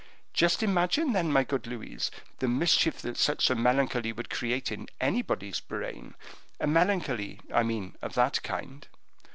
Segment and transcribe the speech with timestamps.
[0.33, 2.09] Just imagine then, my good Louise,
[2.39, 6.15] the mischief that such a melancholy would create in anybody's brain,
[6.59, 8.87] a melancholy, I mean, of that kind.